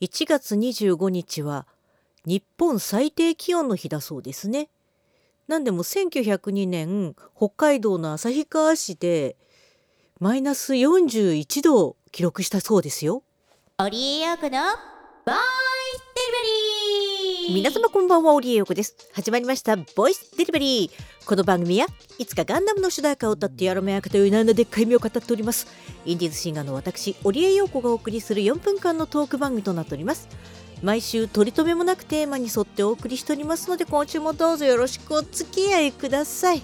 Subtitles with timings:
[0.00, 1.66] 1月25日は
[2.24, 4.68] 日本最低気温の日だそうですね。
[5.48, 9.36] なんでも1902年北海道の旭川市で
[10.20, 13.22] マイナス41度を記録したそうですよ。
[13.78, 14.58] オリエヨークの
[15.24, 15.67] ボイスデリバー
[17.50, 18.94] 皆様こんばんはオリエヨークです。
[19.14, 21.26] 始まりましたボイスデリバリー。
[21.26, 21.86] この番組は
[22.18, 25.66] いつかガンダムの主題歌を歌ってやろめやかというなんだでっかい夢を語っております。
[26.04, 30.28] インディーズシンガーの私オリエヨコがお送りする4分間のトーク番組となっております。
[30.82, 36.62] 毎週取り留めもなくテーマに沿ってお送りしておりますので今週もどうぞよろしくお付き合いください。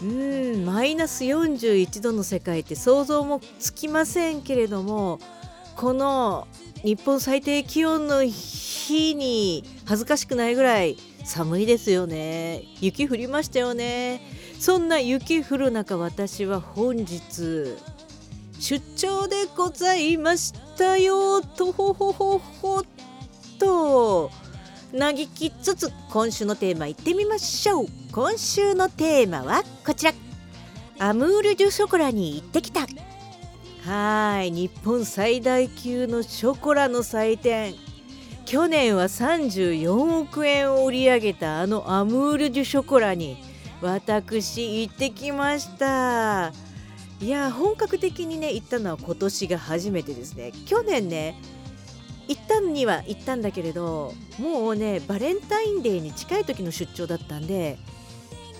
[0.00, 5.18] うんマイナス41度の世界って想像もつきませんけれども
[5.76, 6.46] この
[6.82, 12.62] 日本最低気温の日に恥ずかしくないぐらい寒いですよね。
[12.80, 14.20] 雪降りましたよね。
[14.58, 17.76] そんな雪降る中私は本日
[18.60, 21.40] 出張でございましたよ。
[21.40, 22.84] とほほほほっ
[23.58, 24.30] と。
[24.96, 27.86] 嘆きつつ今週のテーマいってみましょう。
[28.12, 30.12] 今週のテーマはこちら。
[30.98, 32.86] アムール・デュ・ショコラに行ってきた。
[33.84, 37.74] はい日本最大級のショコラの祭典。
[38.46, 43.36] 去年は34億円を売り上げたあのアムール・デュ・ショコラに
[43.82, 46.54] 私行ってきました。
[47.20, 50.52] いや本格的にね行ったのは今年が初めてですね。
[50.64, 51.38] 去年ね
[52.26, 57.76] 行ったんには行ったんだけれどもうねバレンタインデーに近い時の出張だったんで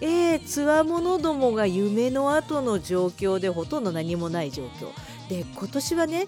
[0.00, 4.90] えー、つわものどもが夢の後の状況でほとんど何もない状況。
[5.28, 6.26] で今年はね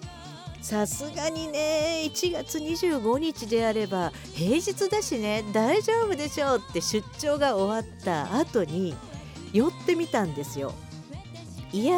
[0.61, 8.97] さすがにね1月25日であれば平日だしね大丈夫でしょうって出張が終わった後に
[9.53, 10.75] 寄ってみたんですよ。
[11.73, 11.97] いや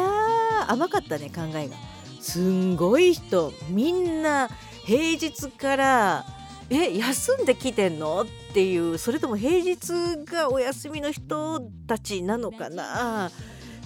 [0.67, 1.75] ー甘かったね考えが。
[2.19, 3.51] すんごい人。
[3.69, 4.49] みんな
[4.85, 6.25] 平日から
[6.73, 8.21] え休んできてんの？
[8.21, 9.89] っていうそれとも平日
[10.25, 13.29] がお休みの人たちなのかな？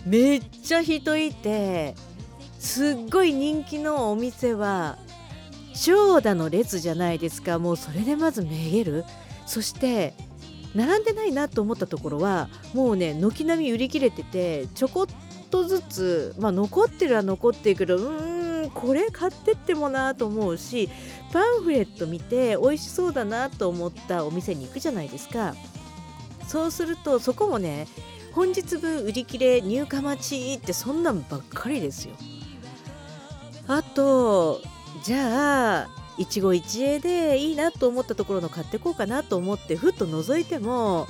[0.05, 1.95] めっちゃ人いて
[2.59, 4.97] すっごい人気のお店は
[5.73, 7.57] 長蛇の列じゃないですか。
[7.57, 9.03] もうそれでまずめげる。
[9.47, 10.13] そして
[10.75, 15.05] 並んでないなと思ったところはもうね軒並み売り切れててちょこっ
[15.49, 18.34] とずつまあ残ってるは残ってるけどうん
[18.75, 20.89] これ買ってってもなと思うし
[21.33, 25.55] パンフレット見て美味しそうだなと思ったお店に行くじゃないですか。
[26.47, 27.87] そうするとそこもね
[28.33, 32.13] 本日分売り切れ入荷待ちってそんなんばっかりですよ。
[33.67, 34.61] あと
[35.03, 35.87] じゃあ
[36.17, 41.07] 一期一会でいいなと思ったところの買ってこうかなと思ってふっと覗いても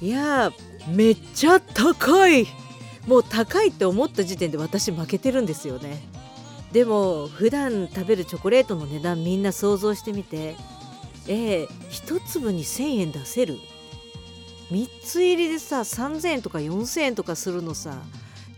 [0.00, 0.52] いや
[0.88, 2.46] めっちゃ高い。
[3.06, 6.11] もう高いって思った時点で私負けてるんですよね。
[6.72, 10.56] でも普段食べるチョコレートの値段みんな想像してみて。
[11.28, 13.58] ええ一粒に1,000円出せる。
[14.70, 18.02] 3つ入りでさ3,000円とか4,000円とかするのさ。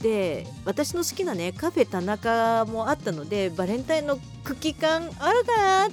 [0.01, 5.89] で私の好きなねカフェ田中もあったのでバレンタインのクッキー缶あるかな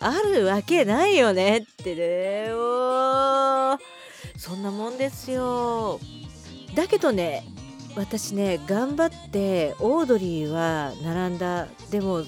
[0.00, 1.94] あるわけないよねって。
[1.94, 2.48] ね
[4.36, 5.98] そんなもんですよ。
[6.74, 7.44] だけどね
[7.96, 11.66] 私ね頑張ってオードリーは並んだ。
[11.90, 12.22] でも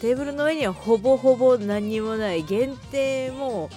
[0.00, 3.70] テーブルの上にはほぼほぼ何にもない限定も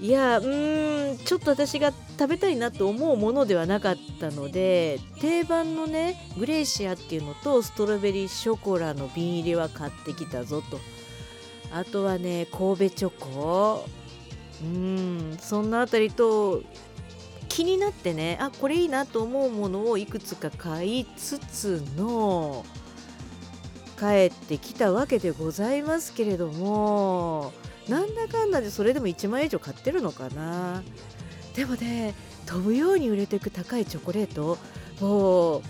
[0.00, 10.80] いやうーんちょっと私が食べたいなと思うものではなかったので定番のねグレーシアっていうのとストロベリーショコラの瓶入りは買ってきたぞと。
[11.74, 13.86] あとはね神戸チョコ。
[14.62, 16.62] うんそんなあたりと
[17.52, 22.64] 気になってねあこれいいなと思うものをいくつか買いつつの
[23.98, 27.52] 帰ってきたわけでございますけれども
[27.90, 30.82] なんだかんだでそれでも1万円以上買ってるのかな。
[31.54, 32.14] でもね
[32.46, 34.56] 飛ぶように売れていく高いチョコレート
[35.04, 35.62] を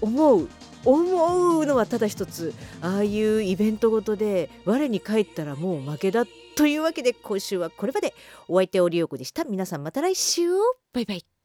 [0.00, 0.48] 思う
[0.92, 6.24] 思うのはただ一つああいうイベントごとで我に返ったらもう負けだ
[6.56, 8.14] というわけで今週はこれまで。
[8.48, 9.44] お相手オリオコでした。
[9.44, 10.48] 皆さんまた来週
[10.92, 11.37] バイバイ。